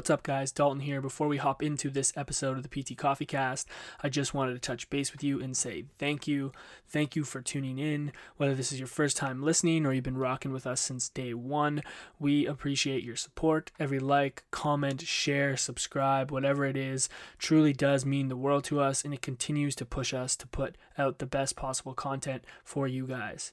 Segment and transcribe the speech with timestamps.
[0.00, 0.50] What's up, guys?
[0.50, 1.02] Dalton here.
[1.02, 3.68] Before we hop into this episode of the PT Coffee Cast,
[4.02, 6.52] I just wanted to touch base with you and say thank you.
[6.88, 8.12] Thank you for tuning in.
[8.38, 11.34] Whether this is your first time listening or you've been rocking with us since day
[11.34, 11.82] one,
[12.18, 13.72] we appreciate your support.
[13.78, 19.04] Every like, comment, share, subscribe, whatever it is, truly does mean the world to us
[19.04, 23.06] and it continues to push us to put out the best possible content for you
[23.06, 23.52] guys.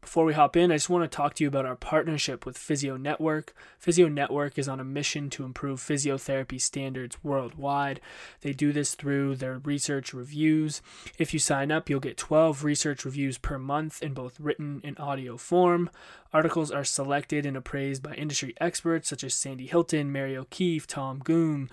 [0.00, 2.56] Before we hop in, I just want to talk to you about our partnership with
[2.56, 3.52] Physio Network.
[3.78, 8.00] Physio Network is on a mission to improve physiotherapy standards worldwide.
[8.40, 10.80] They do this through their research reviews.
[11.18, 14.98] If you sign up, you'll get 12 research reviews per month in both written and
[15.00, 15.90] audio form.
[16.32, 21.18] Articles are selected and appraised by industry experts such as Sandy Hilton, Mary O'Keefe, Tom
[21.18, 21.68] Goom.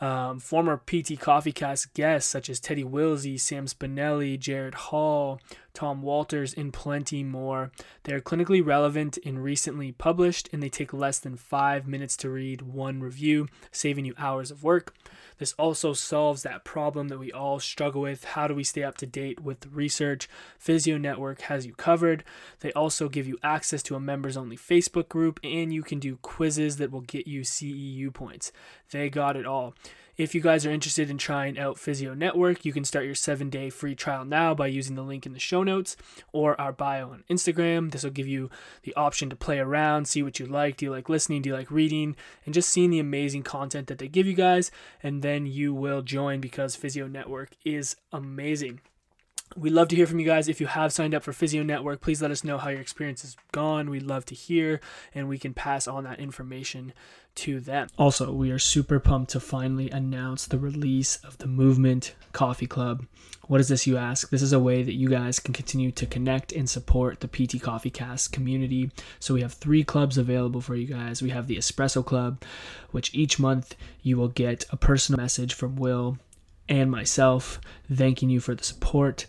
[0.00, 5.40] Um, former PT Coffee Cast guests such as Teddy Willsey, Sam Spinelli, Jared Hall,
[5.74, 7.70] Tom Walters, and plenty more.
[8.04, 12.30] They are clinically relevant and recently published, and they take less than five minutes to
[12.30, 14.94] read one review, saving you hours of work.
[15.38, 18.24] This also solves that problem that we all struggle with.
[18.24, 20.28] How do we stay up to date with the research?
[20.58, 22.22] Physio Network has you covered.
[22.60, 26.18] They also give you access to a members only Facebook group, and you can do
[26.22, 28.52] quizzes that will get you CEU points.
[28.90, 29.74] They got it all.
[30.16, 33.50] If you guys are interested in trying out Physio Network, you can start your seven
[33.50, 35.96] day free trial now by using the link in the show notes
[36.32, 37.90] or our bio on Instagram.
[37.90, 38.48] This will give you
[38.84, 40.76] the option to play around, see what you like.
[40.76, 41.42] Do you like listening?
[41.42, 42.14] Do you like reading?
[42.44, 44.70] And just seeing the amazing content that they give you guys.
[45.02, 48.82] And then you will join because Physio Network is amazing.
[49.56, 50.48] We'd love to hear from you guys.
[50.48, 53.22] If you have signed up for Physio Network, please let us know how your experience
[53.22, 53.88] has gone.
[53.88, 54.80] We'd love to hear,
[55.14, 56.92] and we can pass on that information
[57.36, 57.88] to them.
[57.96, 63.06] Also, we are super pumped to finally announce the release of the Movement Coffee Club.
[63.46, 64.30] What is this, you ask?
[64.30, 67.62] This is a way that you guys can continue to connect and support the PT
[67.62, 68.90] Coffee Cast community.
[69.20, 71.22] So, we have three clubs available for you guys.
[71.22, 72.42] We have the Espresso Club,
[72.90, 76.18] which each month you will get a personal message from Will
[76.68, 77.60] and myself
[77.92, 79.26] thanking you for the support.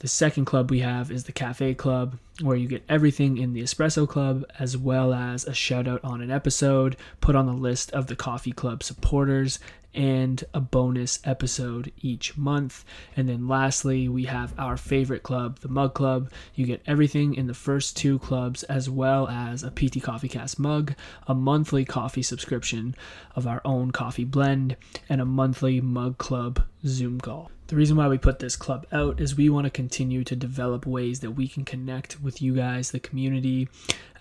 [0.00, 3.62] The second club we have is the Cafe Club, where you get everything in the
[3.62, 7.90] Espresso Club, as well as a shout out on an episode, put on the list
[7.92, 9.58] of the Coffee Club supporters,
[9.94, 12.84] and a bonus episode each month.
[13.16, 16.30] And then lastly, we have our favorite club, the Mug Club.
[16.54, 20.58] You get everything in the first two clubs, as well as a PT Coffee Cast
[20.58, 20.94] mug,
[21.26, 22.94] a monthly coffee subscription
[23.34, 24.76] of our own coffee blend,
[25.08, 27.50] and a monthly Mug Club Zoom call.
[27.68, 30.86] The reason why we put this club out is we want to continue to develop
[30.86, 33.68] ways that we can connect with you guys, the community,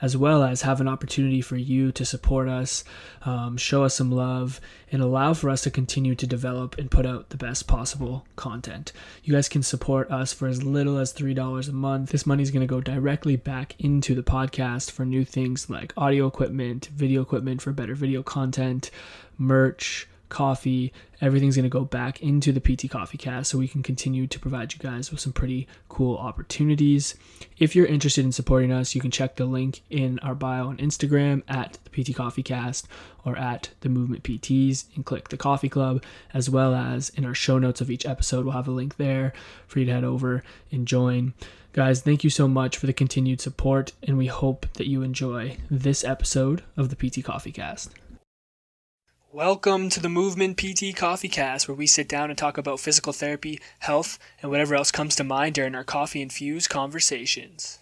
[0.02, 2.84] as well as have an opportunity for you to support us,
[3.24, 4.60] um, show us some love,
[4.92, 8.92] and allow for us to continue to develop and put out the best possible content.
[9.24, 12.10] You guys can support us for as little as $3 a month.
[12.10, 15.94] This money is going to go directly back into the podcast for new things like
[15.96, 18.90] audio equipment, video equipment for better video content,
[19.38, 20.92] merch coffee,
[21.22, 24.40] everything's going to go back into the PT Coffee Cast so we can continue to
[24.40, 27.16] provide you guys with some pretty cool opportunities.
[27.58, 30.78] If you're interested in supporting us, you can check the link in our bio on
[30.78, 32.88] Instagram at the PT Coffee Cast
[33.24, 36.04] or at the Movement PTs and click the Coffee Club,
[36.34, 39.34] as well as in our show notes of each episode, we'll have a link there
[39.68, 41.34] for you to head over and join.
[41.74, 45.58] Guys, thank you so much for the continued support, and we hope that you enjoy
[45.70, 47.92] this episode of the PT Coffee Cast.
[49.36, 53.12] Welcome to the Movement PT Coffee Cast, where we sit down and talk about physical
[53.12, 57.80] therapy, health, and whatever else comes to mind during our coffee infused conversations.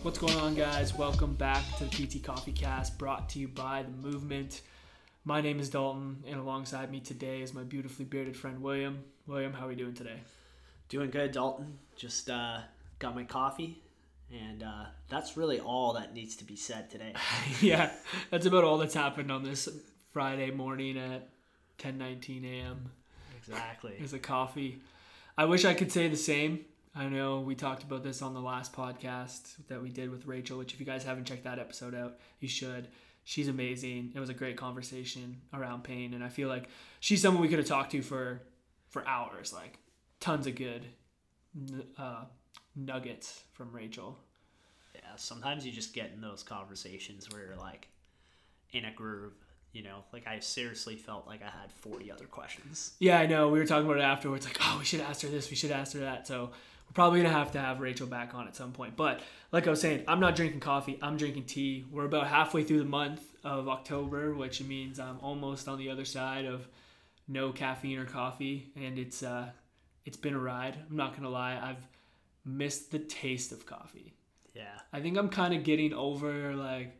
[0.00, 0.94] What's going on, guys?
[0.94, 4.62] Welcome back to the PT Coffee Cast, brought to you by the Movement.
[5.28, 9.02] My name is Dalton, and alongside me today is my beautifully bearded friend William.
[9.26, 10.20] William, how are we doing today?
[10.88, 11.80] Doing good, Dalton.
[11.96, 12.60] Just uh,
[13.00, 13.82] got my coffee,
[14.32, 17.12] and uh, that's really all that needs to be said today.
[17.60, 17.90] yeah,
[18.30, 19.68] that's about all that's happened on this
[20.12, 21.28] Friday morning at
[21.78, 22.92] 10:19 a.m.
[23.36, 23.94] Exactly.
[23.98, 24.78] Is a coffee.
[25.36, 26.66] I wish I could say the same.
[26.94, 30.56] I know we talked about this on the last podcast that we did with Rachel,
[30.56, 32.86] which if you guys haven't checked that episode out, you should
[33.26, 34.12] she's amazing.
[34.14, 36.68] It was a great conversation around pain, and I feel like
[37.00, 38.40] she's someone we could have talked to for
[38.88, 39.52] for hours.
[39.52, 39.78] Like
[40.20, 40.86] tons of good
[41.98, 42.24] uh,
[42.74, 44.16] nuggets from Rachel.
[44.94, 47.88] Yeah, sometimes you just get in those conversations where you're like
[48.72, 49.34] in a groove.
[49.72, 52.92] You know, like I seriously felt like I had 40 other questions.
[52.98, 53.48] Yeah, I know.
[53.48, 54.46] We were talking about it afterwards.
[54.46, 55.50] Like, oh, we should ask her this.
[55.50, 56.26] We should ask her that.
[56.26, 56.52] So
[56.86, 58.96] we're probably gonna have to have Rachel back on at some point.
[58.96, 59.20] But
[59.52, 60.98] like I was saying, I'm not drinking coffee.
[61.02, 61.84] I'm drinking tea.
[61.90, 66.04] We're about halfway through the month of October, which means I'm almost on the other
[66.04, 66.66] side of
[67.28, 69.50] no caffeine or coffee, and it's uh,
[70.04, 70.76] it's been a ride.
[70.88, 71.86] I'm not gonna lie, I've
[72.44, 74.14] missed the taste of coffee.
[74.54, 74.78] Yeah.
[74.92, 76.96] I think I'm kind of getting over like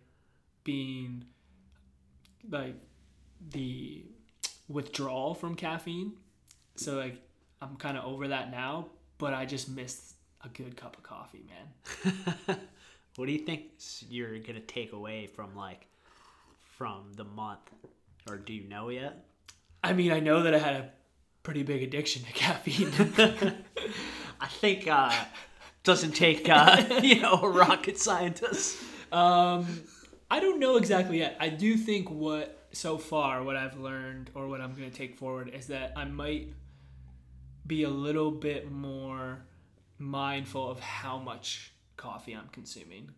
[0.65, 1.25] being
[2.50, 2.75] like
[3.50, 4.05] the
[4.69, 6.12] withdrawal from caffeine.
[6.75, 7.17] So like
[7.62, 10.14] I'm kind of over that now, but I just missed
[10.44, 12.16] a good cup of coffee, man.
[13.16, 13.64] what do you think
[14.08, 15.86] you're gonna take away from like
[16.76, 17.70] from the month,
[18.28, 19.24] or do you know yet?
[19.82, 20.90] I mean, I know that I had a
[21.42, 22.92] pretty big addiction to caffeine.
[24.40, 25.12] I think uh,
[25.84, 28.78] doesn't take uh, you know a rocket scientist.
[29.12, 29.82] um,
[30.30, 31.36] I don't know exactly yet.
[31.40, 35.18] I do think what so far what I've learned or what I'm going to take
[35.18, 36.52] forward is that I might
[37.66, 39.40] be a little bit more
[39.98, 43.10] mindful of how much coffee I'm consuming.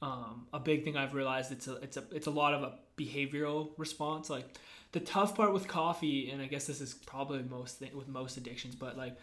[0.00, 2.74] Um, a big thing I've realized it's a it's a it's a lot of a
[2.96, 4.30] behavioral response.
[4.30, 4.46] Like
[4.92, 8.36] the tough part with coffee, and I guess this is probably most th- with most
[8.36, 9.16] addictions, but like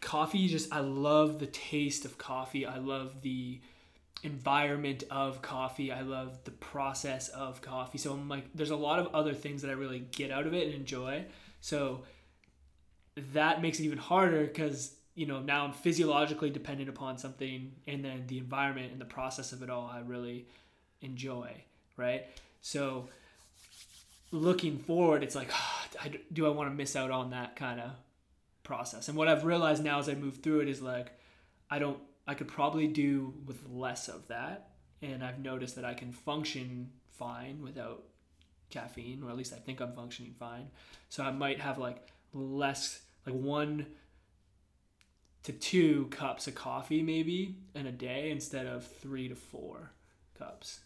[0.00, 2.66] coffee, just I love the taste of coffee.
[2.66, 3.60] I love the
[4.22, 5.92] environment of coffee.
[5.92, 7.98] I love the process of coffee.
[7.98, 10.54] So I'm like, there's a lot of other things that I really get out of
[10.54, 11.26] it and enjoy.
[11.60, 12.02] So
[13.32, 18.04] that makes it even harder because you know now I'm physiologically dependent upon something, and
[18.04, 20.46] then the environment and the process of it all I really
[21.00, 21.50] enjoy,
[21.96, 22.26] right?
[22.60, 23.08] So
[24.32, 25.50] looking forward, it's like,
[26.32, 27.90] do I want to miss out on that kind of
[28.62, 29.08] process?
[29.08, 31.12] And what I've realized now as I move through it is like,
[31.70, 34.70] I don't, I could probably do with less of that.
[35.02, 38.02] And I've noticed that I can function fine without
[38.70, 40.68] caffeine, or at least I think I'm functioning fine.
[41.08, 43.86] So I might have like less, like one
[45.42, 49.92] to two cups of coffee maybe in a day instead of three to four
[50.38, 50.80] cups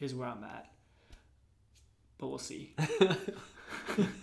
[0.00, 0.70] is where I'm at.
[2.18, 2.74] But we'll see.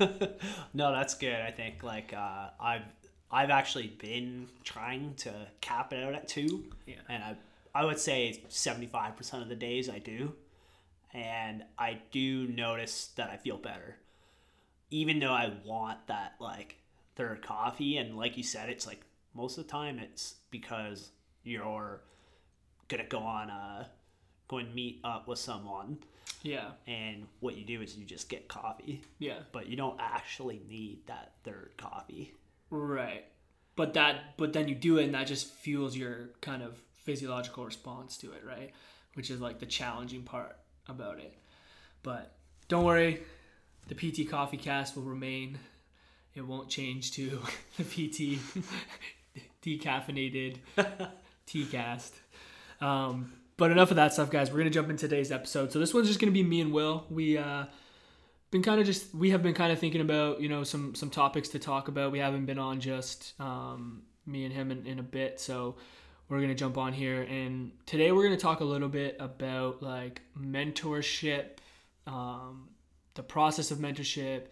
[0.73, 1.35] no, that's good.
[1.41, 2.83] I think like uh, I've
[3.31, 6.95] I've actually been trying to cap it out at two, Yeah.
[7.09, 7.35] and I
[7.73, 10.33] I would say seventy five percent of the days I do,
[11.13, 13.97] and I do notice that I feel better,
[14.91, 16.75] even though I want that like
[17.17, 19.01] third coffee, and like you said, it's like
[19.33, 21.09] most of the time it's because
[21.43, 22.01] you're
[22.87, 23.89] gonna go on a
[24.47, 25.97] go and meet up with someone
[26.41, 26.71] Yeah.
[26.87, 29.39] and what you do is you just get coffee Yeah.
[29.51, 32.33] but you don't actually need that third coffee
[32.69, 33.25] Right.
[33.75, 37.65] But that but then you do it and that just fuels your kind of physiological
[37.65, 38.71] response to it, right?
[39.15, 41.33] Which is like the challenging part about it.
[42.03, 42.35] But
[42.69, 43.21] don't worry,
[43.87, 45.59] the PT Coffee Cast will remain.
[46.38, 47.42] It won't change to
[47.78, 48.39] the PT
[49.63, 50.57] decaffeinated
[51.48, 52.13] tea cast.
[52.80, 54.51] Um, but enough of that stuff, guys.
[54.51, 55.72] We're gonna jump into today's episode.
[55.72, 57.06] So this one's just gonna be me and Will.
[57.10, 57.66] We uh,
[58.51, 61.10] been kind of just we have been kind of thinking about you know some some
[61.10, 62.12] topics to talk about.
[62.12, 65.75] We haven't been on just um, me and him in, in a bit, so
[66.30, 67.24] we're gonna jump on here.
[67.24, 71.57] And today we're gonna talk a little bit about like mentorship,
[72.06, 72.69] um,
[73.16, 74.44] the process of mentorship.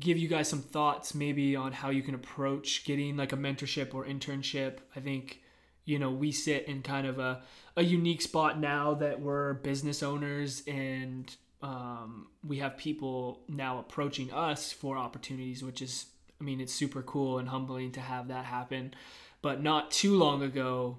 [0.00, 3.94] Give you guys some thoughts maybe on how you can approach getting like a mentorship
[3.94, 4.78] or internship.
[4.96, 5.42] I think
[5.84, 7.42] you know we sit in kind of a,
[7.76, 14.32] a unique spot now that we're business owners and um, we have people now approaching
[14.32, 16.06] us for opportunities which is
[16.40, 18.94] i mean it's super cool and humbling to have that happen
[19.42, 20.98] but not too long ago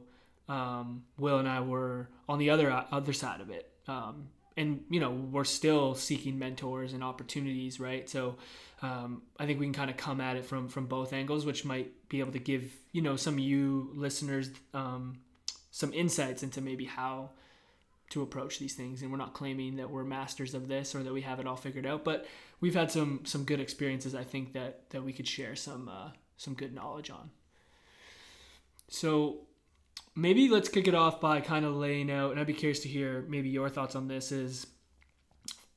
[0.49, 4.99] um, will and i were on the other other side of it um, and you
[4.99, 8.09] know we're still seeking mentors and opportunities right?
[8.09, 8.37] So
[8.81, 11.63] um, i think we can kind of come at it from from both angles which
[11.63, 15.19] might be able to give you know some of you listeners um,
[15.71, 17.29] some insights into maybe how
[18.09, 19.01] to approach these things.
[19.01, 21.55] And we're not claiming that we're masters of this or that we have it all
[21.55, 22.27] figured out but
[22.61, 26.09] we've had some some good experiences i think that that we could share some uh,
[26.37, 27.31] some good knowledge on.
[28.89, 29.47] So
[30.15, 32.87] maybe let's kick it off by kind of laying out and i'd be curious to
[32.87, 34.67] hear maybe your thoughts on this is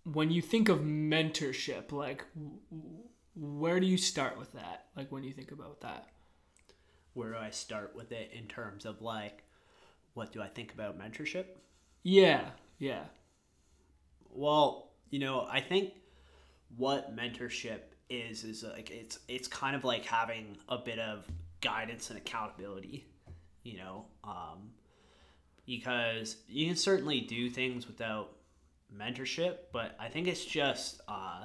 [0.04, 2.58] when you think of mentorship like w-
[3.34, 4.86] where do you start with that?
[4.96, 6.06] Like when you think about that?
[7.12, 9.42] Where do i start with it in terms of like
[10.14, 11.46] what do i think about mentorship?
[12.02, 13.04] Yeah yeah.
[14.30, 15.92] Well you know i think
[16.76, 21.24] what mentorship is is like it's it's kind of like having a bit of
[21.60, 23.06] guidance and accountability
[23.66, 24.70] you know um,
[25.66, 28.32] because you can certainly do things without
[28.96, 31.44] mentorship but i think it's just uh,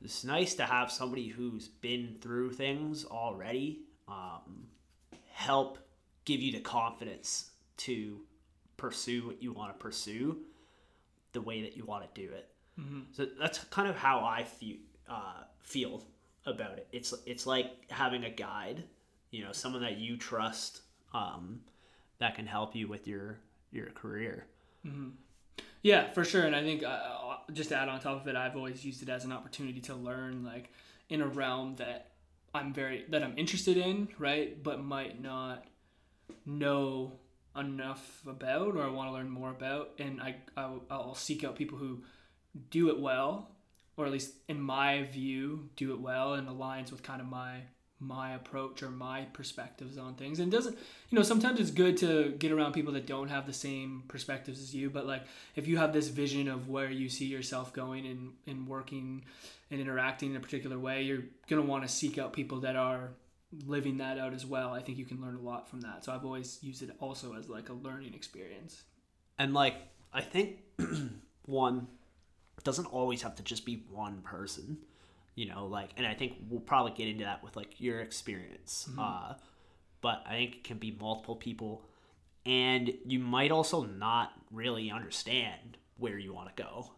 [0.00, 4.66] it's nice to have somebody who's been through things already um,
[5.30, 5.78] help
[6.24, 8.20] give you the confidence to
[8.76, 10.38] pursue what you want to pursue
[11.32, 12.48] the way that you want to do it
[12.80, 13.00] mm-hmm.
[13.12, 14.76] so that's kind of how I feel.
[15.08, 16.04] Uh, feel
[16.46, 16.88] about it.
[16.92, 18.84] It's it's like having a guide,
[19.30, 20.82] you know, someone that you trust
[21.14, 21.60] um,
[22.18, 23.38] that can help you with your
[23.70, 24.46] your career.
[25.82, 26.44] Yeah, for sure.
[26.44, 29.08] And I think uh, just to add on top of it, I've always used it
[29.08, 30.70] as an opportunity to learn, like
[31.08, 32.12] in a realm that
[32.54, 34.62] I'm very that I'm interested in, right?
[34.62, 35.64] But might not
[36.46, 37.18] know
[37.56, 41.56] enough about or I want to learn more about, and I I'll, I'll seek out
[41.56, 42.02] people who
[42.70, 43.50] do it well,
[43.96, 47.62] or at least in my view, do it well and aligns with kind of my
[48.02, 50.40] my approach or my perspectives on things.
[50.40, 50.76] And doesn't
[51.10, 54.60] you know sometimes it's good to get around people that don't have the same perspectives
[54.60, 55.22] as you but like
[55.56, 59.24] if you have this vision of where you see yourself going and, and working
[59.70, 62.76] and interacting in a particular way you're going to want to seek out people that
[62.76, 63.10] are
[63.66, 64.72] living that out as well.
[64.72, 66.04] I think you can learn a lot from that.
[66.04, 68.82] So i've always used it also as like a learning experience.
[69.38, 69.76] And like
[70.12, 70.60] I think
[71.44, 71.86] one
[72.64, 74.78] doesn't always have to just be one person,
[75.34, 78.88] you know, like and I think we'll probably get into that with like your experience.
[78.98, 79.34] Uh
[80.00, 81.84] but I think it can be multiple people
[82.44, 86.92] and you might also not really understand where you want to go,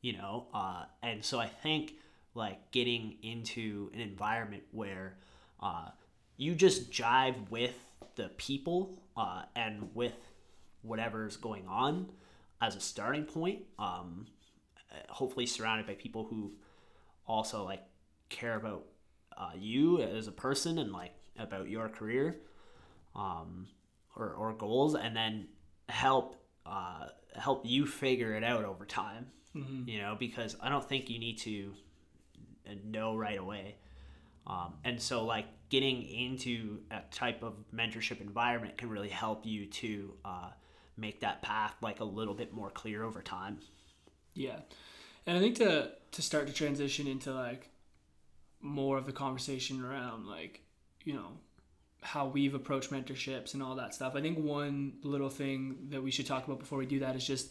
[0.00, 0.46] you know?
[0.54, 1.94] Uh and so I think
[2.34, 5.16] like getting into an environment where
[5.60, 5.88] uh
[6.36, 7.78] you just jive with
[8.16, 10.14] the people uh, and with
[10.82, 12.10] whatever's going on
[12.60, 13.62] as a starting point.
[13.78, 14.26] Um,
[15.08, 16.52] hopefully, surrounded by people who
[17.26, 17.82] also like
[18.28, 18.84] care about
[19.36, 22.36] uh, you as a person and like about your career
[23.14, 23.66] um,
[24.16, 25.48] or, or goals, and then
[25.88, 29.26] help uh, help you figure it out over time.
[29.86, 31.74] You know, because I don't think you need to
[32.84, 33.76] know right away.
[34.46, 39.66] Um, and so, like, getting into a type of mentorship environment can really help you
[39.66, 40.50] to uh,
[40.96, 43.58] make that path like a little bit more clear over time.
[44.34, 44.60] Yeah.
[45.26, 47.68] And I think to to start to transition into like
[48.60, 50.62] more of the conversation around like,
[51.04, 51.32] you know,
[52.02, 54.14] how we've approached mentorships and all that stuff.
[54.14, 57.26] I think one little thing that we should talk about before we do that is
[57.26, 57.50] just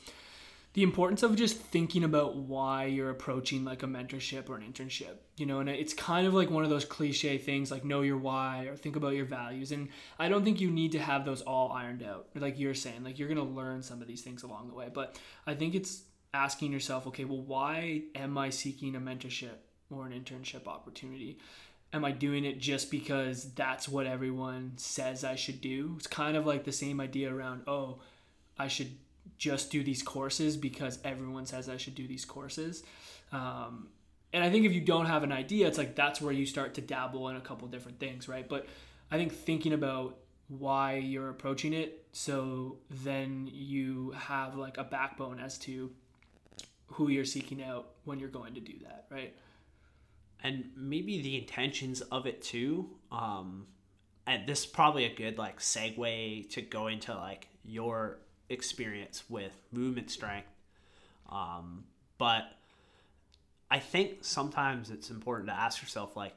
[0.74, 5.18] the importance of just thinking about why you're approaching like a mentorship or an internship
[5.38, 8.18] you know and it's kind of like one of those cliche things like know your
[8.18, 9.88] why or think about your values and
[10.20, 13.20] i don't think you need to have those all ironed out like you're saying like
[13.20, 16.04] you're going to learn some of these things along the way but i think it's
[16.34, 19.58] asking yourself okay well why am i seeking a mentorship
[19.92, 21.38] or an internship opportunity
[21.94, 25.94] am I doing it just because that's what everyone says I should do?
[25.98, 28.00] It's kind of like the same idea around, oh,
[28.58, 28.92] I should
[29.38, 32.84] just do these courses because everyone says I should do these courses.
[33.32, 33.90] Um,
[34.34, 36.74] and I think if you don't have an idea, it's like that's where you start
[36.76, 38.48] to dabble in a couple different things, right?
[38.50, 38.66] But
[39.12, 45.40] I think thinking about why you're approaching it, so then you have like a backbone
[45.40, 45.92] as to
[46.94, 49.34] who you're seeking out when you're going to do that, right?
[50.44, 52.90] and maybe the intentions of it too.
[53.12, 53.66] Um,
[54.28, 58.20] and this is probably a good like segue to go into like your
[58.50, 60.48] experience with movement strength.
[61.30, 61.86] Um,
[62.18, 62.44] but
[63.72, 66.36] I think sometimes it's important to ask yourself like,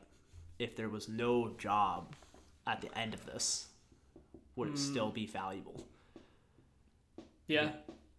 [0.58, 2.14] if there was no job
[2.66, 3.66] at the end of this,
[4.54, 5.86] would it still be valuable?
[7.46, 7.72] Yeah.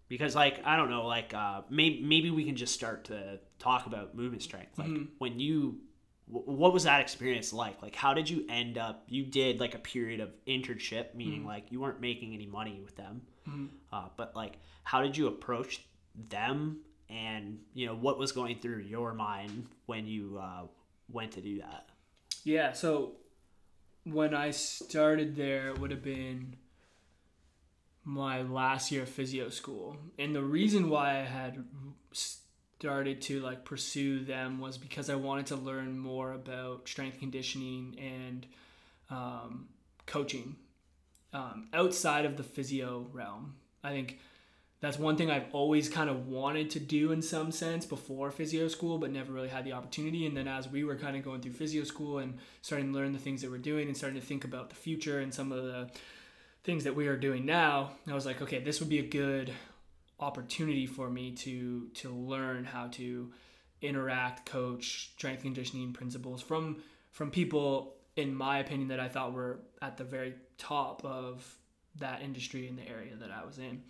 [0.07, 3.85] Because like i don't know like uh maybe, maybe we can just start to talk
[3.87, 4.77] about movement strength.
[4.77, 5.79] Like when you
[6.27, 7.81] wh- what was that experience like?
[7.81, 11.71] Like how did you end up you did like a period of internship meaning like
[11.71, 13.21] you weren't making any money with them
[13.91, 15.81] uh, but like how did you approach
[16.29, 16.81] them?
[17.09, 20.63] And you know what was going through your mind when you uh,
[21.09, 21.89] went to do that?
[22.43, 23.13] Yeah, so
[24.03, 26.55] when I started there, it would have been
[28.07, 29.97] my last year of physio school.
[30.17, 31.65] And the reason why I had
[32.13, 37.97] started to like pursue them was because I wanted to learn more about strength conditioning
[37.99, 38.47] and
[39.09, 39.67] um,
[40.05, 40.55] coaching
[41.33, 43.55] um, outside of the physio realm.
[43.83, 44.19] I think
[44.79, 48.69] that's one thing I've always kind of wanted to do in some sense before physio
[48.69, 50.25] school, but never really had the opportunity.
[50.25, 53.11] And then as we were kind of going through physio school and starting to learn
[53.11, 55.65] the things that we're doing and starting to think about the future and some of
[55.65, 55.89] the
[56.67, 59.53] things that we are doing now, I was like, okay, this would be a good
[60.19, 63.31] opportunity for me to to learn how to
[63.81, 69.59] interact, coach, strength conditioning principles from from people in my opinion that I thought were
[69.81, 71.55] at the very top of
[71.99, 73.83] that industry in the area that I was in.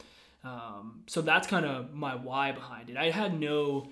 [0.44, 2.98] Um, so that's kind of my why behind it.
[2.98, 3.90] I had no,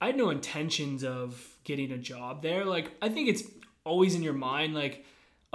[0.00, 2.64] I had no intentions of getting a job there.
[2.64, 3.44] Like I think it's
[3.84, 5.04] always in your mind, like,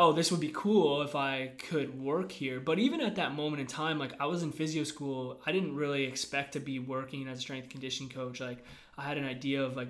[0.01, 2.59] oh, this would be cool if I could work here.
[2.59, 5.75] But even at that moment in time, like I was in physio school, I didn't
[5.75, 8.39] really expect to be working as a strength conditioning coach.
[8.41, 8.65] Like
[8.97, 9.89] I had an idea of like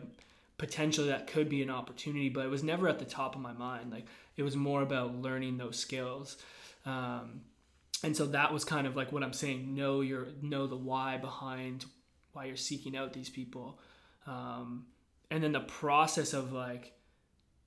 [0.58, 3.54] potentially that could be an opportunity, but it was never at the top of my
[3.54, 3.90] mind.
[3.90, 6.36] Like it was more about learning those skills.
[6.86, 7.44] Um,
[8.04, 9.74] and so that was kind of like what I'm saying.
[9.74, 11.86] Know your know the why behind
[12.34, 13.80] why you're seeking out these people,
[14.28, 14.88] um,
[15.30, 16.94] and then the process of like,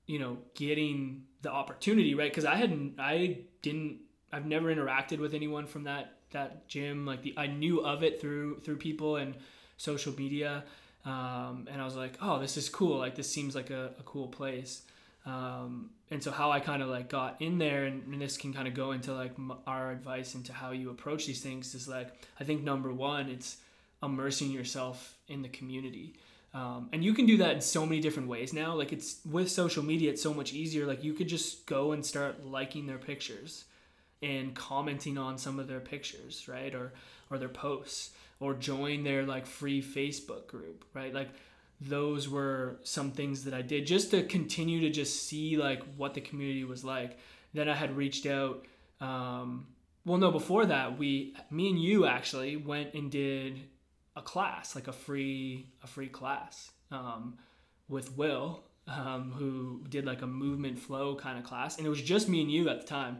[0.07, 2.31] you know, getting the opportunity right.
[2.31, 3.99] Because I hadn't, I didn't,
[4.31, 7.05] I've never interacted with anyone from that that gym.
[7.05, 9.35] Like the I knew of it through through people and
[9.77, 10.63] social media,
[11.05, 12.97] um, and I was like, oh, this is cool.
[12.97, 14.83] Like this seems like a, a cool place.
[15.25, 18.53] Um, and so how I kind of like got in there, and, and this can
[18.53, 19.31] kind of go into like
[19.65, 23.57] our advice into how you approach these things is like I think number one, it's
[24.03, 26.13] immersing yourself in the community.
[26.55, 28.73] Um, and you can do that in so many different ways now.
[28.75, 30.85] Like it's with social media, it's so much easier.
[30.85, 33.65] Like you could just go and start liking their pictures
[34.23, 36.73] and commenting on some of their pictures, right?
[36.73, 36.93] Or
[37.29, 41.13] or their posts, or join their like free Facebook group, right?
[41.13, 41.29] Like
[41.81, 46.13] those were some things that I did just to continue to just see like what
[46.13, 47.19] the community was like.
[47.53, 48.65] Then I had reached out.
[49.01, 49.67] Um,
[50.05, 53.59] well, no, before that, we, me and you actually went and did
[54.15, 57.37] a class, like a free, a free class um,
[57.89, 62.01] with Will, um, who did like a movement flow kind of class, and it was
[62.01, 63.17] just me and you at the time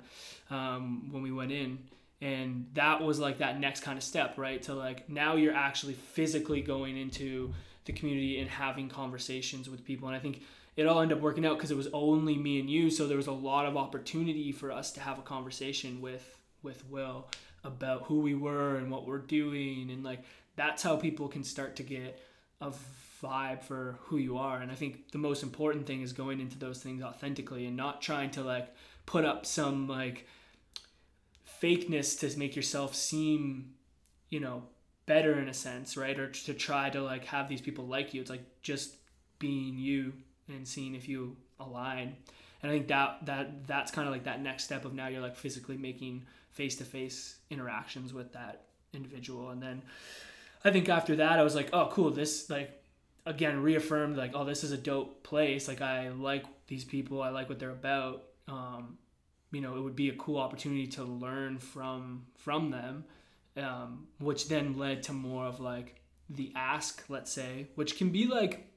[0.49, 1.79] um, when we went in,
[2.21, 4.61] and that was like that next kind of step, right?
[4.63, 7.53] To like now you're actually physically going into
[7.85, 10.07] the community and having conversations with people.
[10.07, 10.41] And I think
[10.75, 13.17] it all ended up working out because it was only me and you, so there
[13.17, 17.27] was a lot of opportunity for us to have a conversation with with Will
[17.63, 20.23] about who we were and what we're doing, and like
[20.55, 22.19] that's how people can start to get
[22.61, 22.71] a
[23.21, 24.59] vibe for who you are.
[24.59, 28.01] And I think the most important thing is going into those things authentically and not
[28.01, 28.73] trying to like
[29.05, 30.27] put up some like
[31.61, 33.73] fakeness to make yourself seem,
[34.29, 34.63] you know,
[35.05, 36.19] better in a sense, right?
[36.19, 38.21] Or to try to like have these people like you.
[38.21, 38.95] It's like just
[39.39, 40.13] being you
[40.47, 42.15] and seeing if you align.
[42.61, 45.21] And I think that that that's kind of like that next step of now you're
[45.21, 48.63] like physically making face to face interactions with that
[48.93, 49.49] individual.
[49.49, 49.81] And then
[50.65, 52.83] I think after that I was like, oh cool, this like
[53.25, 55.67] again reaffirmed like, oh this is a dope place.
[55.67, 58.23] Like I like these people, I like what they're about.
[58.47, 58.97] Um,
[59.51, 63.05] you know, it would be a cool opportunity to learn from from them
[63.57, 68.27] um, which then led to more of like the ask, let's say, which can be
[68.27, 68.71] like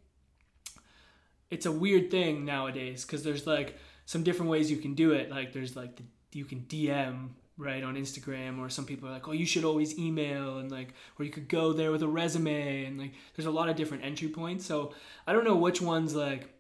[1.51, 5.31] it's a weird thing nowadays because there's like some different ways you can do it.
[5.31, 9.29] Like there's like the, you can DM right on Instagram, or some people are like,
[9.29, 12.85] oh, you should always email, and like, or you could go there with a resume,
[12.85, 14.65] and like, there's a lot of different entry points.
[14.65, 14.95] So
[15.27, 16.55] I don't know which one's like.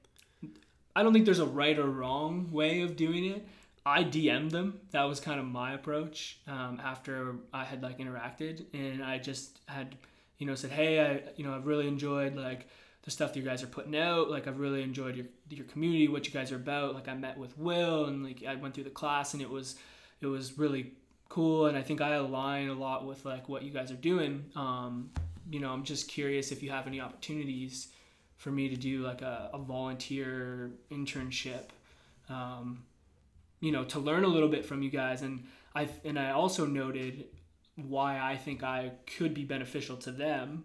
[0.96, 3.46] I don't think there's a right or wrong way of doing it.
[3.87, 4.80] I DM'd them.
[4.90, 9.61] That was kind of my approach um, after I had like interacted, and I just
[9.66, 9.94] had,
[10.38, 12.68] you know, said, hey, I, you know, I've really enjoyed like
[13.02, 14.30] the stuff that you guys are putting out.
[14.30, 16.94] Like I've really enjoyed your your community, what you guys are about.
[16.94, 19.76] Like I met with Will, and like I went through the class, and it was
[20.20, 20.92] it was really
[21.28, 24.44] cool, and I think I align a lot with like what you guys are doing.
[24.57, 25.11] Um,
[25.50, 27.88] you know, I'm just curious if you have any opportunities
[28.37, 31.68] for me to do like a, a volunteer internship.
[32.28, 32.85] Um,
[33.61, 35.22] you know, to learn a little bit from you guys.
[35.22, 37.26] And I and I also noted
[37.76, 40.64] why I think I could be beneficial to them.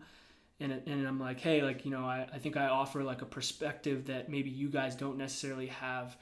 [0.60, 3.26] And, and I'm like, hey, like, you know, I, I think I offer like a
[3.26, 6.16] perspective that maybe you guys don't necessarily have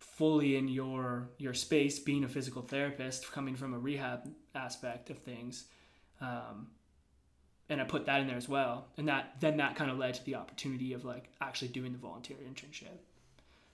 [0.00, 5.18] fully in your your space being a physical therapist coming from a rehab aspect of
[5.18, 5.64] things
[6.20, 6.66] um,
[7.68, 10.14] and i put that in there as well and that then that kind of led
[10.14, 12.98] to the opportunity of like actually doing the volunteer internship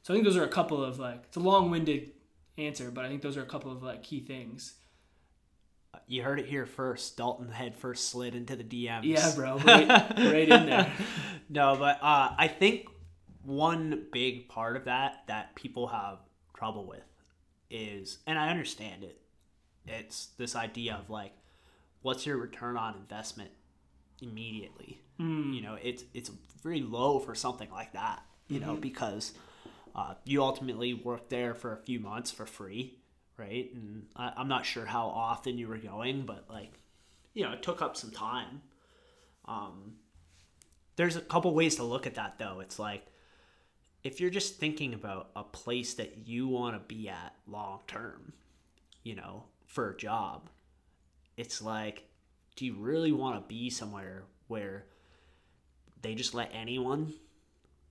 [0.02, 2.10] so i think those are a couple of like it's a long-winded
[2.58, 4.74] answer, but I think those are a couple of like key things.
[6.06, 7.16] You heard it here first.
[7.16, 9.04] Dalton head first slid into the DMs.
[9.04, 10.92] Yeah, bro, right, right in there.
[11.48, 12.86] No, but uh, I think
[13.42, 16.18] one big part of that that people have
[16.54, 17.04] trouble with
[17.70, 19.20] is, and I understand it.
[19.86, 21.32] It's this idea of like,
[22.02, 23.50] what's your return on investment
[24.20, 25.00] immediately?
[25.20, 25.54] Mm.
[25.54, 26.30] You know, it's it's
[26.62, 28.22] very low for something like that.
[28.48, 28.68] You mm-hmm.
[28.68, 29.32] know, because
[29.94, 32.98] uh, you ultimately worked there for a few months for free,
[33.36, 33.70] right?
[33.74, 36.72] And I, I'm not sure how often you were going, but like,
[37.34, 38.62] you know, it took up some time.
[39.46, 39.94] Um,
[40.96, 42.60] there's a couple ways to look at that though.
[42.60, 43.06] It's like
[44.06, 48.32] if you're just thinking about a place that you want to be at long term,
[49.02, 50.48] you know, for a job,
[51.36, 52.04] it's like,
[52.54, 54.86] do you really want to be somewhere where
[56.02, 57.12] they just let anyone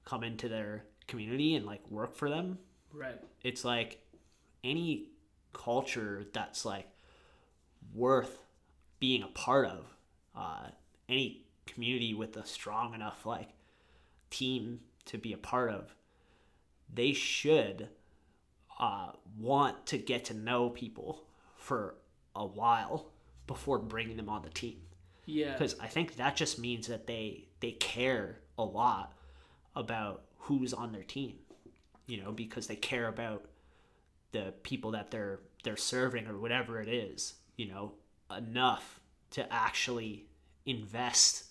[0.06, 2.60] come into their community and like work for them.
[2.94, 3.20] Right.
[3.44, 4.00] It's like
[4.64, 5.10] any
[5.54, 6.88] culture that's like
[7.94, 8.40] worth
[9.00, 9.86] being a part of.
[10.36, 10.68] Uh,
[11.08, 13.50] any community with a strong enough like
[14.30, 15.96] team to be a part of,
[16.94, 17.90] they should
[18.80, 21.24] uh, want to get to know people
[21.58, 21.96] for
[22.36, 23.12] a while
[23.48, 24.82] before bringing them on the team.
[25.26, 25.54] Yeah.
[25.54, 29.14] Because I think that just means that they they care a lot
[29.76, 31.38] about who's on their team.
[32.08, 33.46] You know, because they care about
[34.32, 37.94] the people that they're they're serving or whatever it is, you know,
[38.36, 39.00] enough
[39.32, 40.28] to actually
[40.66, 41.46] invest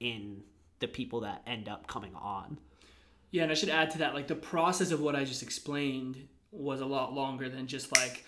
[0.00, 0.42] in
[0.80, 2.58] the people that end up coming on.
[3.32, 6.28] Yeah, and I should add to that, like the process of what I just explained
[6.52, 8.24] was a lot longer than just like,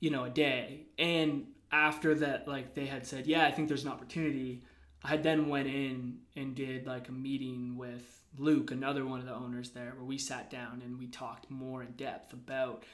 [0.00, 0.82] you know, a day.
[0.98, 4.62] And after that, like they had said, yeah, I think there's an opportunity.
[5.02, 9.34] I then went in and did like a meeting with Luke, another one of the
[9.34, 12.84] owners there, where we sat down and we talked more in depth about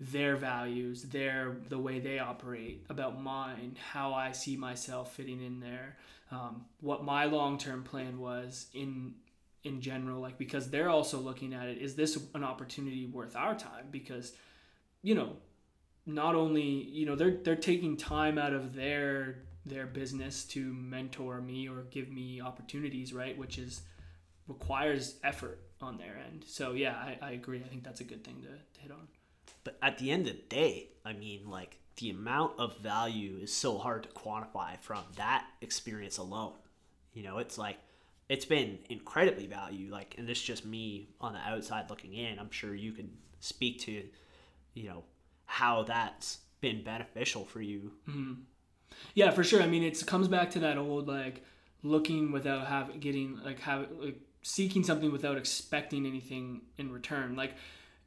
[0.00, 5.60] their values, their the way they operate, about mine, how I see myself fitting in
[5.60, 5.96] there,
[6.32, 9.14] um, what my long term plan was in
[9.64, 13.54] in general, like because they're also looking at it, is this an opportunity worth our
[13.54, 13.86] time?
[13.90, 14.32] Because,
[15.02, 15.36] you know,
[16.06, 21.40] not only you know they're they're taking time out of their their business to mentor
[21.40, 23.36] me or give me opportunities, right?
[23.36, 23.82] Which is
[24.46, 26.44] requires effort on their end.
[26.46, 27.62] So yeah, I, I agree.
[27.64, 29.08] I think that's a good thing to, to hit on.
[29.64, 33.52] But at the end of the day, I mean, like the amount of value is
[33.52, 36.54] so hard to quantify from that experience alone.
[37.12, 37.76] You know, it's like
[38.28, 39.90] it's been incredibly value.
[39.90, 42.38] Like, and is just me on the outside looking in.
[42.38, 43.10] I'm sure you can
[43.40, 44.04] speak to,
[44.74, 45.04] you know,
[45.46, 47.92] how that's been beneficial for you.
[48.08, 48.34] Mm-hmm.
[49.14, 49.62] Yeah, for sure.
[49.62, 51.44] I mean, it comes back to that old like
[51.82, 57.36] looking without having getting like having like seeking something without expecting anything in return.
[57.36, 57.54] Like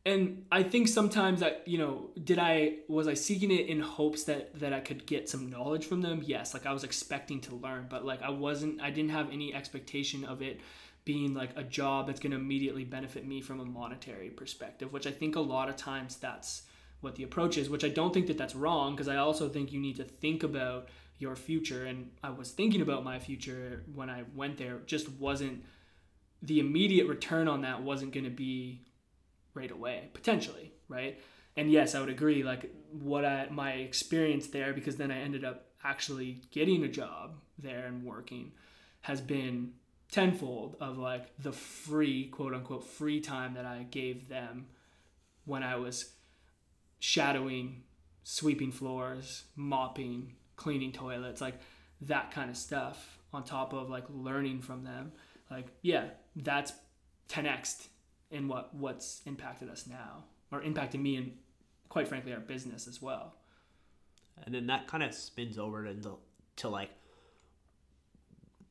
[0.06, 4.24] and I think sometimes that you know, did I was I seeking it in hopes
[4.24, 6.22] that that I could get some knowledge from them?
[6.26, 8.82] Yes, like I was expecting to learn, but like I wasn't.
[8.82, 10.60] I didn't have any expectation of it
[11.06, 15.08] being like a job that's going to immediately benefit me from a monetary perspective, which
[15.08, 16.64] I think a lot of times that's
[17.02, 17.70] what the approach is.
[17.70, 20.42] Which I don't think that that's wrong because I also think you need to think
[20.42, 24.80] about your future, and I was thinking about my future when I went there.
[24.88, 25.64] Just wasn't
[26.42, 28.82] the immediate return on that wasn't going to be
[29.54, 31.20] right away potentially right?
[31.58, 35.44] And yes i would agree like what i my experience there because then i ended
[35.44, 38.54] up actually getting a job there and working
[39.02, 39.74] has been
[40.12, 44.68] tenfold of like the free quote unquote free time that i gave them
[45.46, 46.14] when i was
[47.00, 47.84] shadowing
[48.24, 51.56] sweeping floors mopping cleaning toilets like
[52.02, 55.12] that kind of stuff on top of like learning from them.
[55.50, 56.74] Like yeah that's
[57.30, 57.88] 10x
[58.32, 61.34] in what what's impacted us now or impacted me and
[61.90, 63.36] quite frankly our business as well.
[64.44, 66.18] And then that kind of spins over into
[66.58, 66.90] to like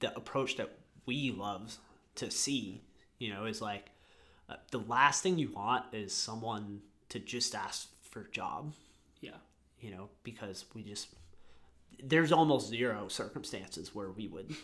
[0.00, 0.70] the approach that
[1.06, 1.76] we love
[2.16, 2.82] to see
[3.18, 3.86] you know is like
[4.48, 8.72] uh, the last thing you want is someone to just ask for a job.
[9.20, 9.36] Yeah.
[9.80, 11.08] You know because we just
[12.02, 14.54] there's almost zero circumstances where we would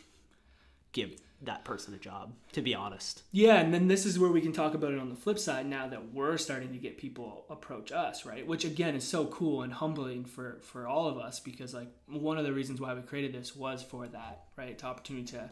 [0.97, 3.23] give that person a job, to be honest.
[3.31, 5.67] Yeah, and then this is where we can talk about it on the flip side
[5.67, 8.47] now that we're starting to get people approach us, right?
[8.47, 12.39] Which again is so cool and humbling for for all of us because like one
[12.39, 14.77] of the reasons why we created this was for that, right?
[14.79, 15.51] To opportunity to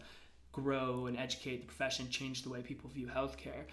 [0.52, 3.64] grow and educate the profession, change the way people view healthcare.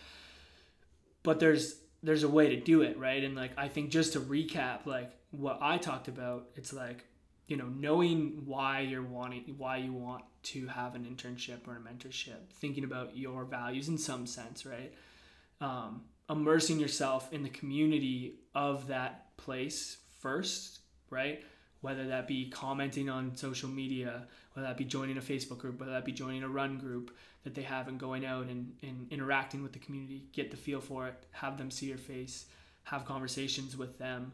[1.24, 3.24] But there's there's a way to do it, right?
[3.24, 7.06] And like I think just to recap like what I talked about, it's like
[7.52, 11.80] you know knowing why you're wanting why you want to have an internship or a
[11.80, 14.94] mentorship thinking about your values in some sense right?
[15.60, 21.44] Um, immersing yourself in the community of that place first right?
[21.82, 25.92] Whether that be commenting on social media whether that be joining a facebook group whether
[25.92, 29.62] that be joining a run group that they have and going out and, and interacting
[29.62, 32.46] with the community get the feel for it have them see your face
[32.84, 34.32] have conversations with them.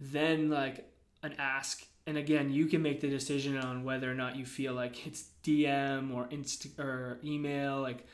[0.00, 0.90] Then like
[1.22, 4.74] an ask and again, you can make the decision on whether or not you feel
[4.74, 7.80] like it's DM or insta or email.
[7.80, 8.06] Like,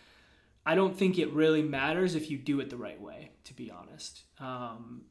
[0.64, 3.70] I don't think it really matters if you do it the right way, to be
[3.70, 4.22] honest.
[4.38, 5.02] Um,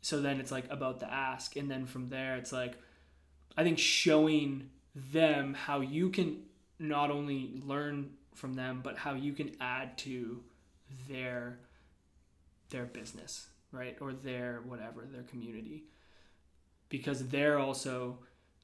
[0.00, 2.78] so then it's like about the ask, and then from there, it's like
[3.56, 6.44] I think showing them how you can
[6.78, 10.42] not only learn from them, but how you can add to
[11.08, 11.58] their
[12.70, 15.84] their business, right, or their whatever their community
[16.96, 18.16] because they're also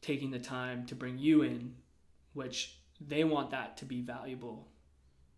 [0.02, 1.74] taking the time to bring you in,
[2.32, 4.68] which they want that to be valuable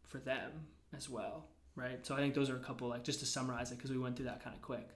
[0.02, 0.50] for them
[0.94, 2.05] as well, right?
[2.05, 4.14] So I think those are a couple like just to summarize it because we went
[4.14, 4.90] through that kind of quick.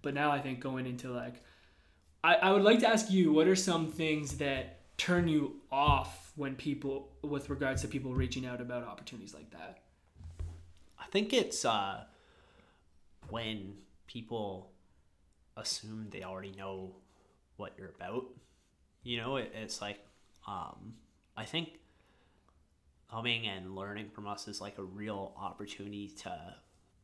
[0.00, 1.42] But now I think going into like,
[2.24, 6.32] I, I would like to ask you what are some things that turn you off
[6.36, 9.82] when people with regards to people reaching out about opportunities like that?
[10.98, 12.04] I think it's uh,
[13.28, 13.74] when
[14.06, 14.70] people
[15.54, 16.94] assume they already know
[17.56, 18.26] what you're about.
[19.02, 20.00] You know, it, it's like
[20.46, 20.94] um,
[21.36, 21.80] I think
[23.10, 26.54] coming and learning from us is like a real opportunity to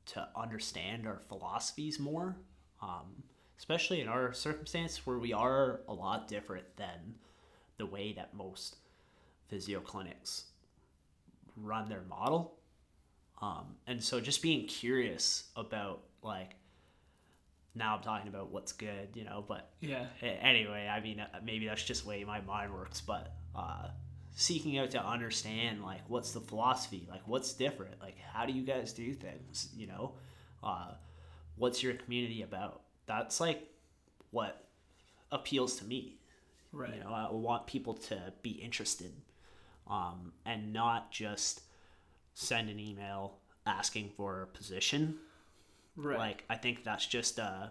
[0.05, 2.37] to understand our philosophies more,
[2.81, 3.23] um,
[3.57, 7.15] especially in our circumstance where we are a lot different than
[7.79, 8.77] the way that most
[9.49, 10.47] physio clinics
[11.57, 12.55] run their model.
[13.41, 16.57] Um, and so just being curious about like
[17.75, 20.07] now I'm talking about what's good, you know, but Yeah.
[20.21, 23.89] anyway, I mean, uh, maybe that's just the way my mind works, but uh,
[24.35, 27.07] seeking out to understand, like, what's the philosophy?
[27.11, 28.01] Like, what's different?
[28.01, 29.69] Like, how do you guys do things?
[29.77, 30.13] You know,
[30.63, 30.93] uh,
[31.57, 32.83] what's your community about?
[33.07, 33.69] That's like
[34.31, 34.69] what
[35.31, 36.19] appeals to me.
[36.73, 36.95] Right.
[36.95, 39.13] You know, I want people to be interested
[39.87, 41.63] um, and not just
[42.35, 45.19] send an email asking for a position
[45.97, 46.19] Right.
[46.19, 47.69] like I think that's just uh,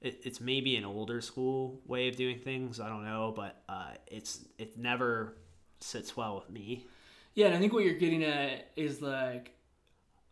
[0.00, 2.80] it, it's maybe an older school way of doing things.
[2.80, 5.36] I don't know, but uh, it's it never
[5.80, 6.86] sits well with me.
[7.34, 9.52] Yeah, and I think what you're getting at is like,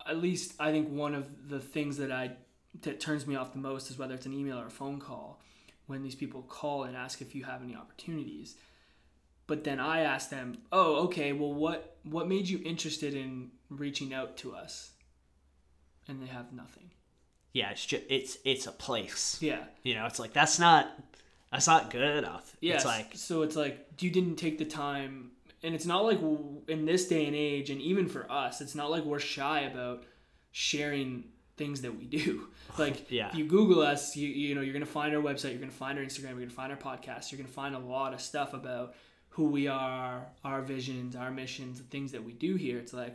[0.07, 2.33] at least I think one of the things that I
[2.83, 5.41] that turns me off the most is whether it's an email or a phone call,
[5.87, 8.57] when these people call and ask if you have any opportunities.
[9.47, 11.33] But then I ask them, "Oh, okay.
[11.33, 14.94] Well, what what made you interested in reaching out to us?"
[16.09, 16.91] And they have nothing.
[17.53, 19.39] Yeah, it's just it's it's a place.
[19.41, 19.65] Yeah.
[19.83, 20.91] You know, it's like that's not
[21.53, 22.57] that's not good enough.
[22.61, 22.75] Yeah.
[22.75, 25.31] It's like so it's like you didn't take the time,
[25.63, 26.19] and it's not like
[26.69, 30.03] in this day and age, and even for us, it's not like we're shy about
[30.51, 31.25] sharing
[31.57, 32.49] things that we do.
[32.77, 33.29] Like, Yeah.
[33.29, 35.97] if you Google us, you you know you're gonna find our website, you're gonna find
[35.97, 38.97] our Instagram, you're gonna find our podcast, you're gonna find a lot of stuff about
[39.29, 42.79] who we are, our visions, our missions, the things that we do here.
[42.79, 43.15] It's like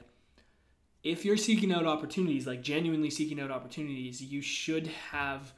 [1.03, 5.53] if you're seeking out opportunities, like genuinely seeking out opportunities, you should have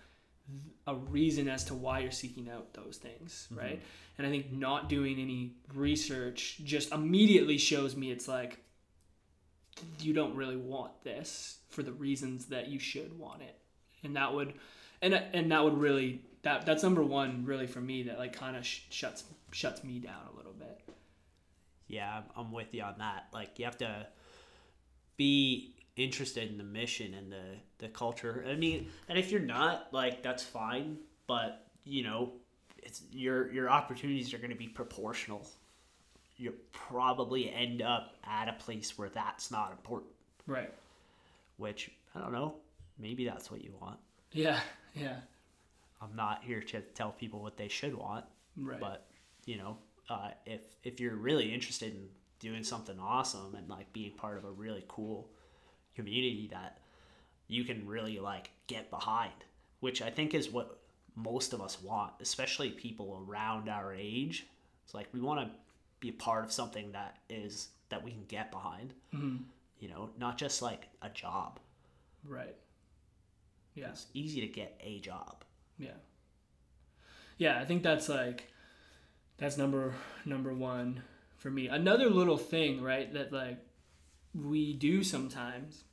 [0.87, 3.59] a reason as to why you're seeking out those things, mm-hmm.
[3.61, 3.81] right?
[4.17, 8.59] And I think not doing any research just immediately shows me it's like
[9.99, 13.57] you don't really want this for the reasons that you should want it.
[14.03, 14.53] And that would
[15.01, 18.55] and and that would really that that's number 1 really for me that like kind
[18.55, 20.81] of sh- shuts shuts me down a little bit.
[21.87, 23.27] yeah, I'm with you on that.
[23.33, 24.07] Like you have to
[25.17, 27.43] be interested in the mission and the
[27.79, 28.45] the culture.
[28.47, 30.97] I mean, and if you're not, like that's fine,
[31.27, 32.31] but you know,
[32.77, 35.47] it's your your opportunities are going to be proportional.
[36.37, 40.11] You'll probably end up at a place where that's not important,
[40.47, 40.73] Right.
[41.57, 42.55] which I don't know,
[42.97, 43.99] maybe that's what you want.
[44.31, 44.59] Yeah.
[44.95, 45.17] Yeah.
[46.01, 48.25] I'm not here to tell people what they should want,
[48.57, 48.79] Right.
[48.79, 49.05] but
[49.45, 49.77] you know,
[50.09, 52.09] uh, if if you're really interested in
[52.41, 55.29] doing something awesome and like being part of a really cool
[55.95, 56.79] community that
[57.47, 59.31] you can really like get behind,
[59.79, 60.79] which I think is what
[61.15, 64.47] most of us want, especially people around our age.
[64.83, 65.55] It's like we want to
[65.99, 68.93] be a part of something that is that we can get behind.
[69.13, 69.43] Mhm.
[69.79, 71.59] You know, not just like a job.
[72.23, 72.55] Right.
[73.75, 73.89] Yeah.
[73.89, 75.43] It's easy to get a job.
[75.77, 75.97] Yeah.
[77.37, 78.51] Yeah, I think that's like
[79.37, 79.93] that's number
[80.25, 81.03] number 1
[81.41, 81.67] for me.
[81.67, 83.57] Another little thing, right, that like
[84.33, 85.83] we do sometimes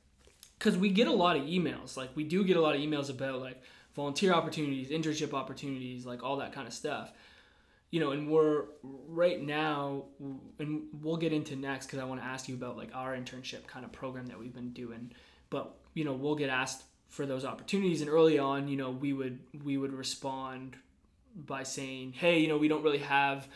[0.59, 1.97] cuz we get a lot of emails.
[1.97, 3.61] Like we do get a lot of emails about like
[3.95, 7.11] volunteer opportunities, internship opportunities, like all that kind of stuff.
[7.89, 10.05] You know, and we're right now
[10.59, 13.65] and we'll get into next cuz I want to ask you about like our internship
[13.65, 15.11] kind of program that we've been doing.
[15.49, 19.13] But, you know, we'll get asked for those opportunities and early on you know we
[19.13, 20.75] would we would respond
[21.35, 23.47] by saying hey you know we don't really have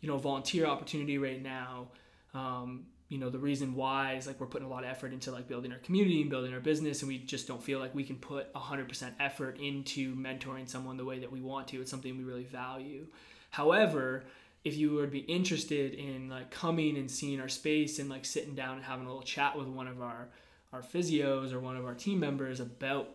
[0.00, 1.88] you know volunteer opportunity right now.
[2.34, 5.30] Um, you know the reason why is like we're putting a lot of effort into
[5.30, 8.04] like building our community and building our business and we just don't feel like we
[8.04, 11.80] can put 100% effort into mentoring someone the way that we want to.
[11.80, 13.06] It's something we really value.
[13.50, 14.24] However
[14.64, 18.54] if you would be interested in like coming and seeing our space and like sitting
[18.54, 20.28] down and having a little chat with one of our
[20.72, 23.08] our physios or one of our team members about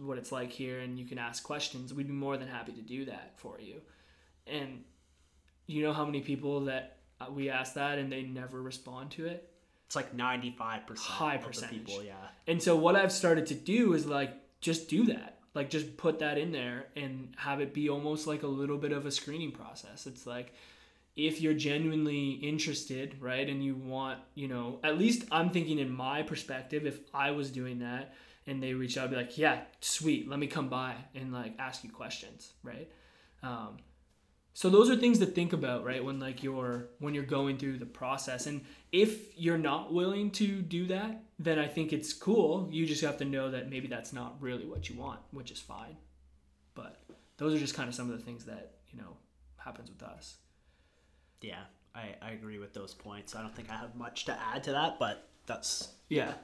[0.00, 2.80] what it's like here and you can ask questions we'd be more than happy to
[2.80, 3.80] do that for you.
[4.46, 4.84] And
[5.72, 9.26] you know how many people that uh, we ask that and they never respond to
[9.26, 9.48] it
[9.86, 11.86] It's like 95% High percentage.
[11.86, 12.14] people, yeah.
[12.46, 15.38] and so what I've started to do is like just do that.
[15.54, 18.92] Like just put that in there and have it be almost like a little bit
[18.92, 20.06] of a screening process.
[20.06, 20.54] It's like
[21.14, 25.92] if you're genuinely interested, right, and you want, you know, at least I'm thinking in
[25.94, 28.14] my perspective, if I was doing that
[28.46, 31.52] and they reach out, I'd be like, yeah, sweet, let me come by and like
[31.58, 32.88] ask you questions, right?
[33.42, 33.76] Um,
[34.54, 36.04] so those are things to think about, right?
[36.04, 40.60] When like you're when you're going through the process, and if you're not willing to
[40.60, 42.68] do that, then I think it's cool.
[42.70, 45.58] You just have to know that maybe that's not really what you want, which is
[45.58, 45.96] fine.
[46.74, 47.02] But
[47.38, 49.16] those are just kind of some of the things that, you know,
[49.56, 50.36] happens with us.
[51.40, 51.62] Yeah,
[51.94, 53.34] I, I agree with those points.
[53.34, 56.34] I don't think I have much to add to that, but that's Yeah.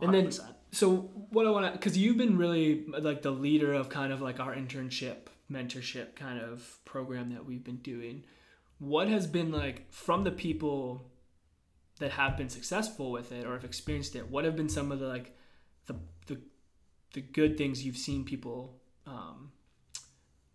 [0.00, 0.54] And then 100%.
[0.72, 0.96] so
[1.30, 4.40] what I want to because you've been really like the leader of kind of like
[4.40, 8.24] our internship mentorship kind of program that we've been doing.
[8.78, 11.10] What has been like from the people
[12.00, 14.28] that have been successful with it or have experienced it?
[14.28, 15.36] What have been some of the like
[15.86, 16.40] the the,
[17.12, 19.52] the good things you've seen people um,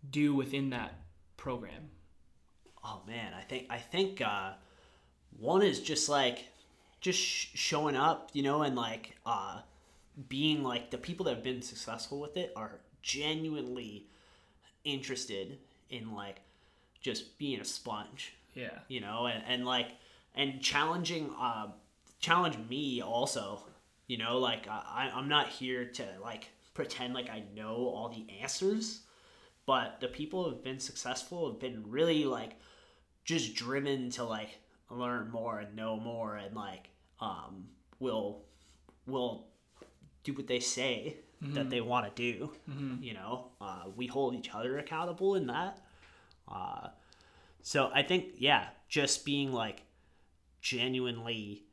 [0.08, 0.94] do within that
[1.36, 1.90] program?
[2.84, 4.52] Oh man, I think I think uh,
[5.38, 6.44] one is just like
[7.00, 9.60] just sh- showing up, you know, and like uh,
[10.28, 14.06] being like the people that have been successful with it are genuinely
[14.84, 16.40] interested in like
[17.00, 18.78] just being a sponge, Yeah.
[18.88, 19.88] you know, and, and like
[20.34, 21.68] and challenging uh,
[22.20, 23.64] challenge me also,
[24.06, 28.26] you know, like I, I'm not here to like pretend like I know all the
[28.40, 29.00] answers,
[29.66, 32.52] but the people who have been successful have been really like
[33.24, 34.58] just driven to like
[34.90, 36.88] learn more and know more and like
[37.20, 37.66] um
[38.00, 38.42] will
[39.06, 39.46] will
[40.24, 42.50] do what they say that they want to do
[43.00, 45.80] you know uh, we hold each other accountable in that
[46.48, 46.88] uh,
[47.62, 49.82] so i think yeah just being like
[50.60, 51.64] genuinely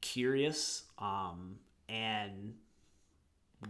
[0.00, 1.56] curious um,
[1.88, 2.54] and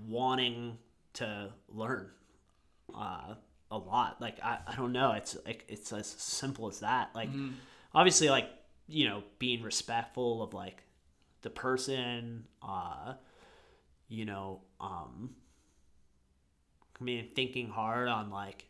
[0.08, 0.78] wanting
[1.14, 2.10] to learn
[2.94, 3.34] uh,
[3.70, 4.20] a lot.
[4.20, 5.12] Like I, I don't know.
[5.12, 7.10] It's like it's as simple as that.
[7.14, 7.28] Like
[7.94, 8.48] obviously, like
[8.88, 10.82] you know, being respectful of like
[11.42, 12.44] the person.
[12.62, 13.14] Uh,
[14.08, 15.30] you know, um,
[17.00, 18.64] I mean, thinking hard on like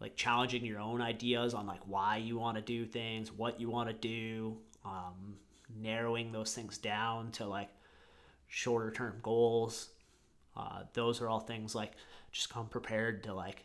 [0.00, 3.68] like challenging your own ideas on like why you want to do things, what you
[3.68, 5.36] want to do, um,
[5.76, 7.68] narrowing those things down to like
[8.46, 9.90] shorter term goals.
[10.56, 11.92] Uh, those are all things like
[12.32, 13.64] just come prepared to like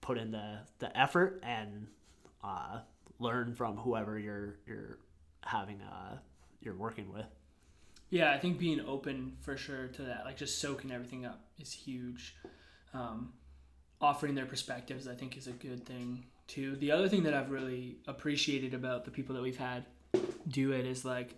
[0.00, 1.86] put in the, the effort and
[2.42, 2.80] uh,
[3.18, 4.98] learn from whoever you're you're
[5.42, 6.16] having uh,
[6.60, 7.26] you're working with.
[8.10, 11.72] Yeah, I think being open for sure to that, like just soaking everything up, is
[11.72, 12.34] huge.
[12.94, 13.34] Um,
[14.00, 16.76] offering their perspectives, I think, is a good thing too.
[16.76, 19.84] The other thing that I've really appreciated about the people that we've had
[20.48, 21.36] do it is like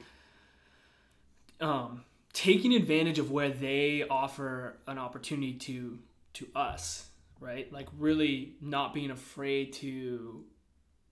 [1.61, 5.99] um, taking advantage of where they offer an opportunity to
[6.35, 7.09] to us,
[7.41, 7.71] right?
[7.73, 10.45] Like really not being afraid to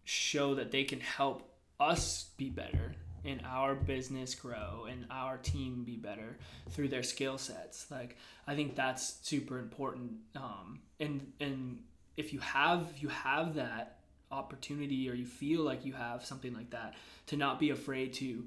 [0.04, 2.94] show that they can help us be better
[3.28, 6.38] and our business grow and our team be better
[6.70, 7.90] through their skill sets.
[7.90, 8.16] Like
[8.48, 11.78] i think that's super important um, and and
[12.16, 13.98] if you have you have that
[14.32, 16.94] opportunity or you feel like you have something like that
[17.26, 18.44] to not be afraid to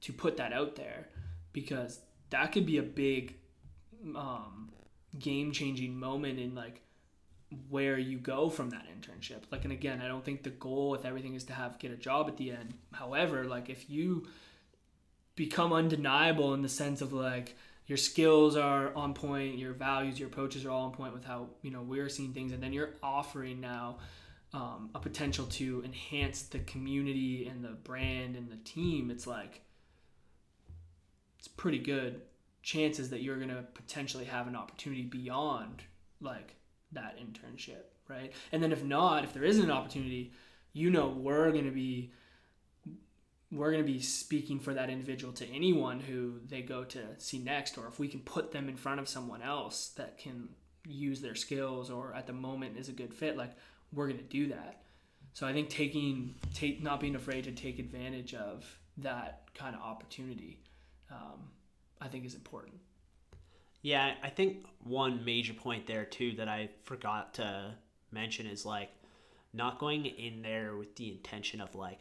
[0.00, 1.08] to put that out there
[1.52, 3.36] because that could be a big
[4.14, 4.68] um,
[5.18, 6.82] game changing moment in like
[7.68, 9.42] where you go from that internship.
[9.50, 11.96] Like, and again, I don't think the goal with everything is to have get a
[11.96, 12.74] job at the end.
[12.92, 14.26] However, like if you
[15.36, 17.56] become undeniable in the sense of like
[17.86, 21.48] your skills are on point, your values, your approaches are all on point with how
[21.62, 23.98] you know we're seeing things, and then you're offering now
[24.52, 29.10] um, a potential to enhance the community and the brand and the team.
[29.10, 29.60] It's like
[31.38, 32.22] it's pretty good
[32.62, 35.84] chances that you're gonna potentially have an opportunity beyond
[36.20, 36.56] like
[36.96, 38.32] that internship, right?
[38.52, 40.32] And then if not, if there isn't an opportunity,
[40.72, 42.12] you know we're going to be
[43.52, 47.38] we're going to be speaking for that individual to anyone who they go to see
[47.38, 50.48] next or if we can put them in front of someone else that can
[50.84, 53.54] use their skills or at the moment is a good fit like
[53.92, 54.82] we're going to do that.
[55.32, 58.64] So I think taking take not being afraid to take advantage of
[58.98, 60.60] that kind of opportunity
[61.10, 61.50] um,
[62.00, 62.74] I think is important.
[63.86, 67.76] Yeah, I think one major point there too that I forgot to
[68.10, 68.90] mention is like
[69.52, 72.00] not going in there with the intention of like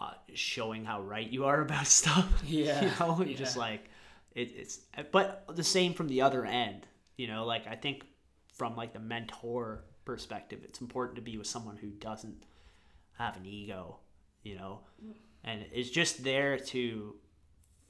[0.00, 2.28] uh, showing how right you are about stuff.
[2.46, 3.36] Yeah, you know, yeah.
[3.36, 3.90] just like
[4.36, 6.86] it, it's, but the same from the other end.
[7.16, 8.04] You know, like I think
[8.54, 12.44] from like the mentor perspective, it's important to be with someone who doesn't
[13.18, 13.98] have an ego.
[14.44, 14.80] You know,
[15.42, 17.16] and is just there to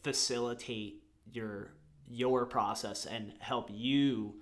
[0.02, 1.74] facilitate your
[2.08, 4.34] your process and help you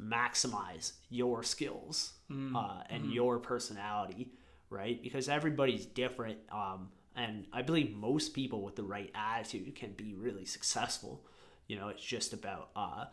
[0.00, 2.12] maximize your skills
[2.56, 4.32] uh, and your personality
[4.70, 5.02] right?
[5.02, 10.14] Because everybody's different um, and i believe most people with the right attitude can be
[10.14, 11.24] really successful.
[11.66, 13.06] You know it's just about uh,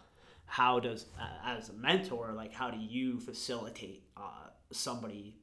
[0.45, 5.37] how does uh, as a mentor like how do you facilitate uh, somebody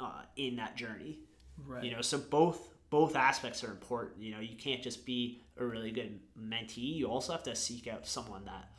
[0.00, 1.20] uh, in that journey?
[1.66, 1.82] Right.
[1.82, 4.22] you know so both both aspects are important.
[4.22, 6.94] You know, you can't just be a really good mentee.
[6.96, 8.70] You also have to seek out someone that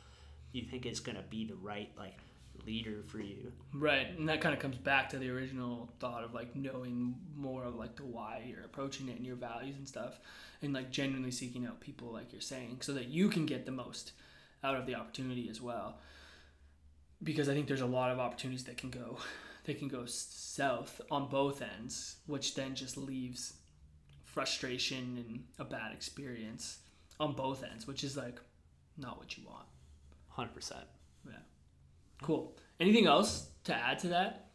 [0.52, 2.18] you think is going to be the right like
[2.66, 3.52] leader for you.
[3.72, 7.64] Right, and that kind of comes back to the original thought of like knowing more
[7.64, 10.18] of like the why you're approaching it and your values and stuff,
[10.62, 13.72] and like genuinely seeking out people like you're saying, so that you can get the
[13.72, 14.12] most
[14.62, 15.98] out of the opportunity as well.
[17.22, 19.18] Because I think there's a lot of opportunities that can go,
[19.64, 23.54] they can go south on both ends, which then just leaves
[24.32, 26.78] frustration and a bad experience
[27.18, 28.38] on both ends, which is like
[28.96, 29.66] not what you want.
[30.28, 30.84] Hundred percent.
[31.26, 31.32] Yeah.
[32.22, 32.56] Cool.
[32.78, 34.46] Anything else to add to that?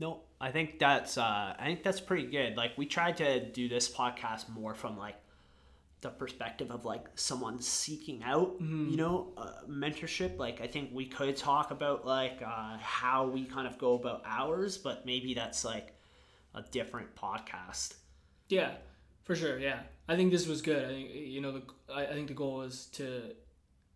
[0.00, 2.56] No, I think that's uh, I think that's pretty good.
[2.56, 5.16] Like we tried to do this podcast more from like
[6.00, 8.90] the perspective of like someone seeking out, Mm-hmm.
[8.90, 10.38] you know, uh, mentorship.
[10.38, 14.22] Like I think we could talk about like uh, how we kind of go about
[14.24, 15.92] ours, but maybe that's like
[16.54, 17.94] a different podcast.
[18.48, 18.72] Yeah,
[19.24, 19.58] for sure.
[19.58, 20.84] Yeah, I think this was good.
[20.84, 23.34] I think you know the I, I think the goal is to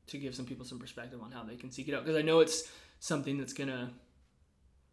[0.09, 2.23] to give some people some perspective on how they can seek it out because I
[2.23, 3.91] know it's something that's gonna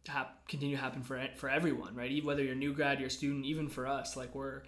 [0.07, 2.23] hap- continue to happen for for everyone, right?
[2.23, 4.63] Whether you're a new grad, you're a student, even for us, like we're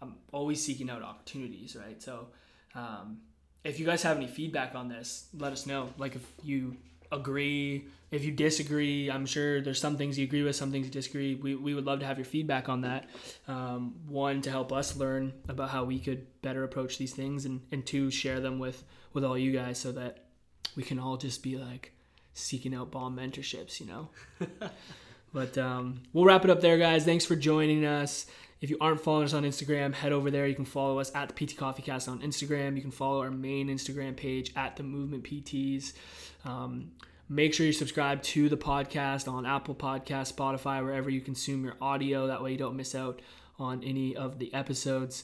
[0.00, 2.02] I'm always seeking out opportunities, right?
[2.02, 2.28] So.
[2.74, 3.22] Um,
[3.64, 5.90] if you guys have any feedback on this, let us know.
[5.98, 6.76] Like if you
[7.10, 10.92] agree, if you disagree, I'm sure there's some things you agree with, some things you
[10.92, 11.34] disagree.
[11.34, 13.08] We, we would love to have your feedback on that.
[13.46, 17.62] Um, one, to help us learn about how we could better approach these things, and,
[17.72, 20.24] and two, share them with, with all you guys so that
[20.76, 21.92] we can all just be like
[22.34, 24.08] seeking out bomb mentorships, you know?
[25.32, 27.04] But um, we'll wrap it up there, guys.
[27.04, 28.26] Thanks for joining us.
[28.60, 30.46] If you aren't following us on Instagram, head over there.
[30.46, 32.74] You can follow us at the PT Coffee Cast on Instagram.
[32.74, 35.92] You can follow our main Instagram page at the Movement PTs.
[36.44, 36.90] Um,
[37.28, 41.76] make sure you subscribe to the podcast on Apple Podcast, Spotify, wherever you consume your
[41.80, 42.26] audio.
[42.26, 43.22] That way you don't miss out
[43.60, 45.22] on any of the episodes.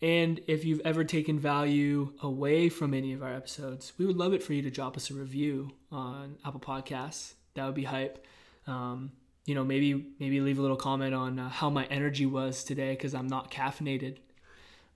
[0.00, 4.32] And if you've ever taken value away from any of our episodes, we would love
[4.32, 7.34] it for you to drop us a review on Apple Podcasts.
[7.54, 8.24] That would be hype.
[8.68, 9.12] Um,
[9.46, 12.90] you know, maybe maybe leave a little comment on uh, how my energy was today
[12.90, 14.18] because I'm not caffeinated.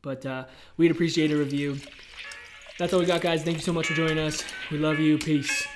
[0.02, 0.46] But uh,
[0.76, 1.78] we'd appreciate a review.
[2.78, 3.42] That's all we got, guys.
[3.42, 4.42] Thank you so much for joining us.
[4.70, 5.18] We love you.
[5.18, 5.66] Peace.